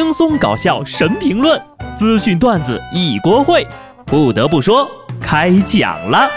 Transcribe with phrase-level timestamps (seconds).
[0.00, 1.60] 轻松搞笑神评论，
[1.96, 3.66] 资讯段子一锅烩。
[4.06, 4.88] 不得不说，
[5.20, 6.30] 开讲了。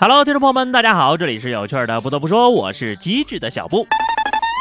[0.00, 2.00] Hello，听众朋友们，大家好，这里是有趣的。
[2.00, 3.86] 不得不说，我是机智的小布。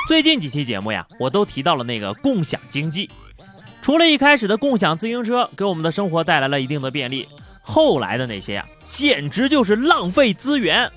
[0.07, 3.09] 最近几期节目呀，我都提到了那个共享经济。
[3.81, 7.27] 除了一开始的共享自行车给我们的生活带来了一定的便利。
[7.65, 10.89] 后来的那些呀，简直就是浪费资源。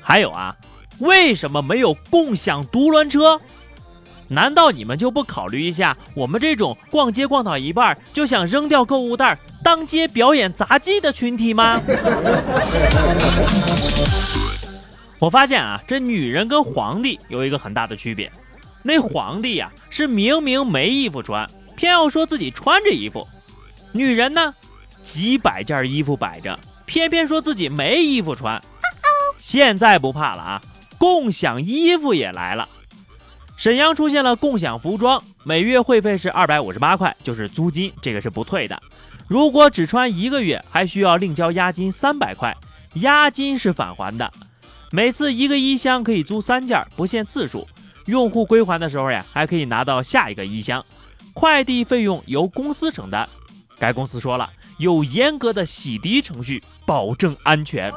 [0.00, 0.54] 还有啊，
[0.98, 3.40] 为什么没有共享独轮车？
[4.28, 11.80] 难道你们就不考虑一下我们这种逛街逛到一半就想扔掉购物袋、当街表演杂技的群体吗？
[15.18, 18.30] 我发现啊，这女人跟皇帝有一个很大的区别。
[18.82, 23.26] 那皇帝呀，是明明没衣服穿，偏要说自己穿着衣服；
[23.92, 24.54] 女人呢？
[25.04, 28.60] 几百件衣服摆着，偏偏说自己没衣服穿。
[29.38, 30.62] 现在不怕了啊，
[30.98, 32.68] 共享衣服也来了。
[33.56, 38.82] 沈阳出现了共享服装，每月会费是二百五十八块，就是租金，这个是不退的。
[39.28, 42.56] 如果只穿一个月，还需要另交押金三百块，
[42.94, 44.32] 押金是返还的。
[44.90, 47.66] 每次一个衣箱可以租三件，不限次数。
[48.06, 50.84] 用户归还的时候呀，还可以拿到下一个衣箱。
[51.32, 53.28] 快递费用由公司承担。
[53.78, 54.50] 该公司说了。
[54.78, 57.92] 有严格的洗涤程序，保证安全。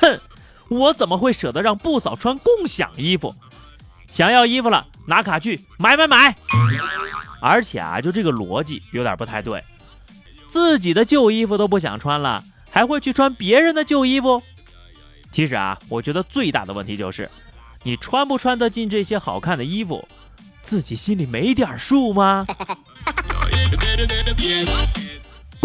[0.00, 0.20] 哼，
[0.68, 3.34] 我怎么会舍得让布嫂穿共享衣服？
[4.10, 6.34] 想要衣服了，拿卡去买买买。
[7.40, 9.62] 而且啊，就这个逻辑有点不太对，
[10.48, 14.42] 自己的旧衣服都不想穿了，还会去穿别人的旧衣服？
[15.32, 17.28] 其实啊，我觉得最大的问题就是，
[17.82, 20.06] 你穿不穿得进这些好看的衣服，
[20.62, 22.46] 自己心里没点数吗？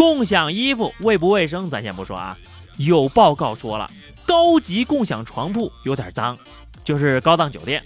[0.00, 2.34] 共享衣服卫不卫生，咱先不说啊。
[2.78, 3.90] 有报告说了，
[4.24, 6.38] 高级共享床铺有点脏，
[6.82, 7.84] 就是高档酒店。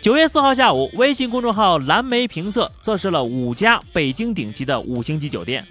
[0.00, 5.62] 九月四号下午，微信公众号蓝莓评测测试了五家北京顶级的五星级酒店，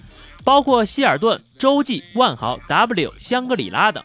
[0.44, 4.04] 包括希尔顿、洲际、万豪、W、香格里拉等。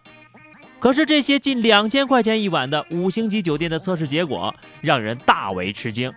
[0.78, 6.10] 可是这些近两千块钱一晚的五星级酒店的测试结果让人大为吃惊：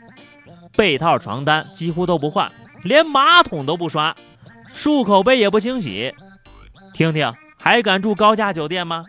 [0.77, 2.49] 被套、床单几乎都不换，
[2.85, 4.15] 连马桶都不刷。
[4.73, 6.13] 漱口杯也不清洗，
[6.93, 9.05] 听听还敢住高价酒店吗？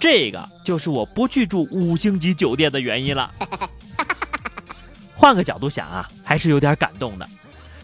[0.00, 3.32] 这个就是我不去住五星级酒店的原因了。
[5.14, 7.28] 换个角度想啊，还是有点感动的。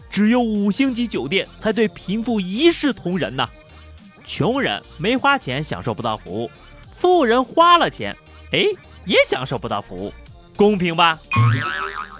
[0.09, 3.49] 只有五星级酒店才对贫富一视同仁呐。
[4.25, 6.51] 穷人没花钱享受不到服务，
[6.95, 8.15] 富人花了钱，
[8.51, 8.65] 哎，
[9.05, 10.13] 也享受不到服务，
[10.55, 11.19] 公平吧？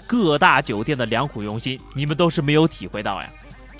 [0.06, 3.28] 各大酒店的良苦用心，你们都是没有体会到呀。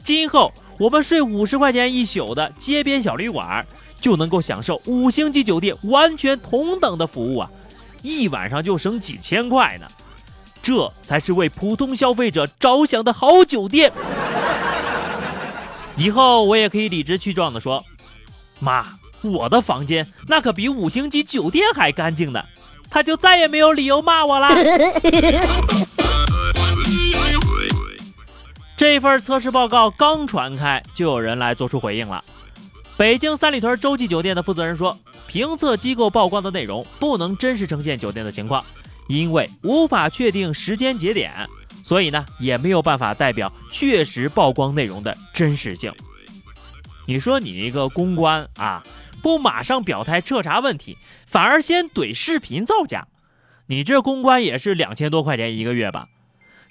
[0.02, 0.52] 今后。
[0.82, 3.64] 我们睡五十块钱一宿的街边小旅馆，
[4.00, 7.48] 就能够享受五星级酒店完全同等的服务啊！
[8.02, 9.86] 一晚上就省几千块呢，
[10.60, 13.92] 这才是为普通消费者着想的好酒店。
[15.96, 17.84] 以后我也可以理直气壮地说
[18.58, 18.84] ：“妈，
[19.22, 22.42] 我的房间那可比五星级酒店还干净呢。”
[22.90, 24.48] 他就再也没有理由骂我了。
[28.82, 32.24] 这份测试报告刚传开，就有人来做出回应了。
[32.96, 34.98] 北京三里屯洲际酒店的负责人说，
[35.28, 38.64] 评测机构曝光的内容不能真实呈现酒店的情况，
[39.06, 41.32] 因为无法确定时间节点，
[41.84, 45.94] 所以呢也没有办法代表确实曝光内容的真实性。
[47.06, 48.82] 你说你一个公关啊，
[49.22, 53.06] 不马上表态彻查问题，反而先怼视频造假，
[53.68, 56.08] 你这公关也是两千多块钱一个月吧？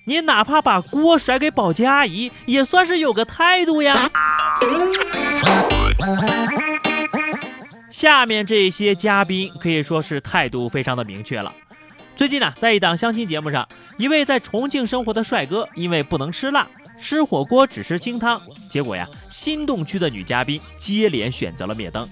[0.03, 4.09] 你哪怕把锅甩给保洁阿姨，也算是有个态度呀。
[7.91, 11.53] 下面这些嘉宾可以说是态度非常的明确了。
[12.15, 13.67] 最近呢，在一档相亲节目上，
[13.97, 16.67] 一位在重庆生活的帅哥，因为不能吃辣，
[16.99, 22.09] 吃火锅只吃清汤，结果呀，心动区的女嘉宾接连选择了灭灯。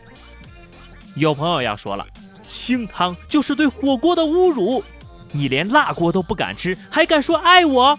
[1.16, 2.06] 有朋友要说了，
[2.46, 4.84] 清汤就是对火锅的侮辱。
[5.32, 7.98] 你连辣锅都不敢吃，还敢说爱我？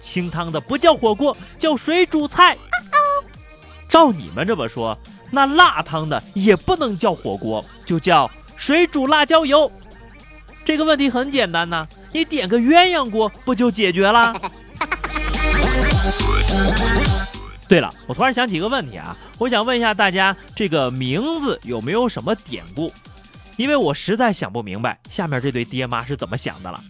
[0.00, 2.56] 清汤的不叫火锅，叫水煮菜。
[3.88, 4.98] 照你们这么说，
[5.30, 9.70] 那辣汤的也不能叫火锅，就叫水煮辣椒油。
[10.64, 14.34] 这个问题很简单呐，你点个鸳鸯锅不就解决了？
[17.68, 22.92] 对了，我突然想起一个问题啊，我想问一下大家，这个名字有没有什么典故？
[23.56, 26.80] 因为我实在想不明白，下面这对爹妈是怎么想的了。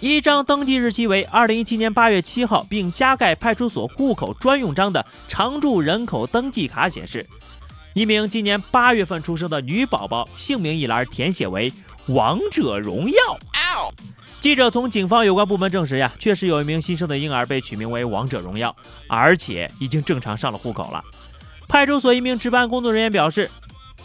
[0.00, 7.24] 一张登记日期为二零一七年八月七号，并加盖派出所户口专用章的常住人口登记卡显示，
[7.94, 11.70] 一名今年八月份出生的女宝宝姓名一栏填写为
[12.12, 13.16] 《王者荣耀》。
[14.40, 18.70] 记者从警方有关部门证实呀，确实有一名新生的婴儿被取名为《王者荣耀》，
[19.06, 21.04] 而且已经正常上了户口了。
[21.68, 23.48] 派出所一名值班工作人员表示，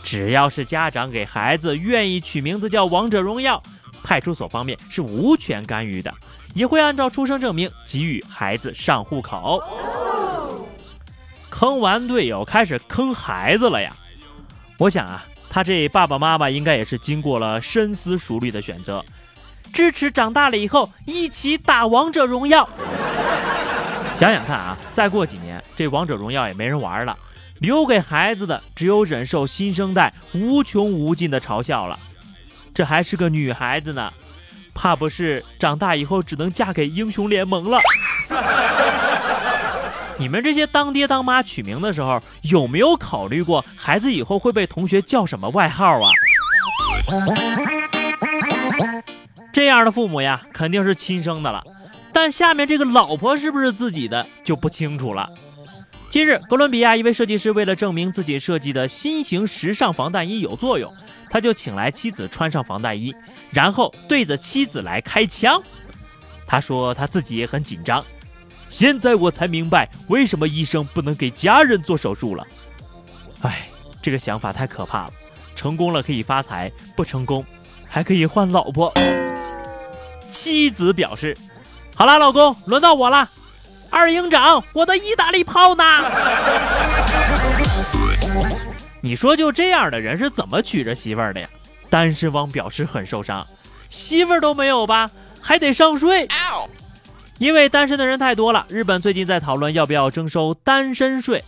[0.08, 3.62] 只要是家长给孩子愿意取名字叫《王者荣耀》，
[4.02, 6.14] 派出所方面是无权干预的，
[6.54, 9.62] 也会按照出生证明给予孩子上户口。
[11.50, 13.94] 坑完队友，开始坑孩子了呀！
[14.78, 19.04] 我想啊，他这爸爸妈妈应该也是经过了深思熟虑的选择。
[19.74, 22.70] 支持长大了以后一起打王者荣耀。
[24.16, 27.18] 想想看啊，再过几年这王者荣耀也没人玩了，
[27.60, 31.98] 留给孩子的只有忍受新生代无穷无尽的嘲笑了。
[32.74, 34.14] 这还是个女孩子呢，
[34.76, 37.80] 怕不是长大以后只能嫁给英雄联盟了。
[40.20, 46.12] 你们这些当爹当妈取名的时候，有没有考虑过孩子以后会被同学叫什么外号啊？
[49.54, 51.64] 这样的父母呀，肯定是亲生的了，
[52.14, 55.30] 但下面这个老婆是不是自己的就不清楚了。
[56.18, 60.92] 近日，哥伦比亚一位设计师为了证明自己设计的新型时尚防弹衣有作用，
[61.30, 63.14] 他就请来妻子穿上防弹衣，
[63.52, 65.62] 然后对着妻子来开枪。
[66.48, 68.04] 他说他自己也很紧张，
[68.68, 72.44] 现在我才明白为什么医生不能给家人做手术了。
[73.44, 73.70] 哎，
[74.02, 75.14] 这个想法太可怕了，
[75.56, 77.46] 成功了可以发财，不成功
[77.88, 78.92] 还可以换老婆。
[80.32, 81.38] 妻子表示
[81.94, 83.30] ：“好啦，老公，轮到我了。
[83.90, 85.84] 二营长，我的意大利炮呢？”
[89.02, 91.48] 你说就这样的人是怎么娶着媳妇儿的呀？
[91.90, 93.48] 单身汪表示很受伤，
[93.90, 96.28] 媳妇儿都没有吧，还得上税。
[97.38, 101.44] 因为单身的人太多了，日本最近在讨论要不要征收单身税。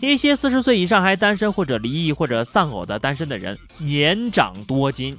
[0.00, 5.16] 一些四十岁以上还单身或者离异或者丧偶的单身的人年长多金。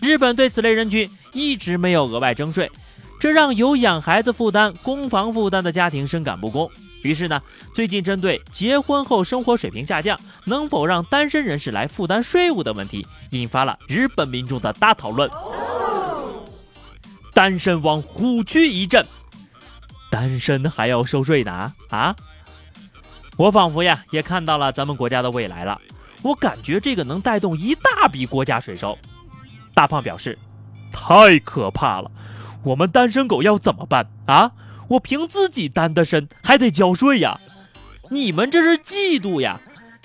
[0.00, 2.70] 日本对此类人群一直没有额外征税，
[3.22, 6.68] 这让有养孩子负担、供房负担的家庭深感不公。
[7.04, 7.40] 于是呢，
[7.72, 15.30] 最近针对结婚后生活水平下降，能否让单身人士来负担税务的问题，引发了日本民众的大讨论。
[17.32, 19.06] 单身汪虎躯一震，
[20.10, 21.72] 单身还要收税呢？
[21.90, 22.16] 啊！
[23.36, 25.80] 我仿佛呀也看到了咱们国家的未来了，
[26.22, 28.98] 我感觉这个能带动一大笔国家税收。
[29.72, 30.36] 大胖表示
[30.90, 32.10] ：“太可怕了，
[32.64, 34.52] 我们单身狗要怎么办啊？
[34.88, 37.40] 我凭自己单的身还得交税呀！
[38.10, 39.58] 你们这是嫉妒呀？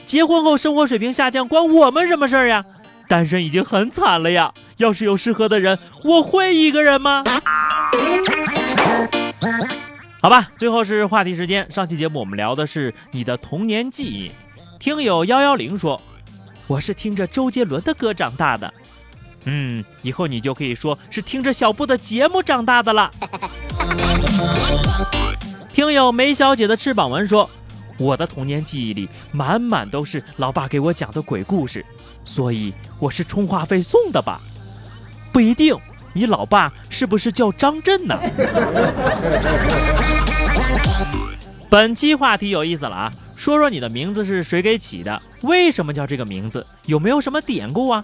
[0.05, 2.63] 结婚后生活水平下降关我们什么事儿呀？
[3.09, 4.53] 单身已经很惨了呀！
[4.77, 7.23] 要是有适合的人，我会一个人吗？”
[10.21, 11.69] 好吧，最后是话题时间。
[11.71, 14.31] 上期节目我们聊的是你的童年记忆。
[14.79, 16.01] 听友幺幺零说
[16.67, 18.73] ：“我是听着周杰伦的歌长大的。”
[19.49, 23.09] 嗯，以后你就可以说是听着小布的节目长大的了。
[25.73, 27.49] 听友梅小姐的翅膀文说
[27.97, 31.85] ：“我的童年记忆里满满都是老爸给我讲的鬼故事，
[32.25, 34.41] 所以我是充话费送的吧？
[35.31, 35.73] 不一定，
[36.11, 38.19] 你老爸是不是叫张震呢？”
[41.71, 45.21] 本期话题有意思了啊，说说你的名字是谁给起的？
[45.41, 46.67] 为什么叫这个名字？
[46.85, 48.03] 有没有什么典故啊？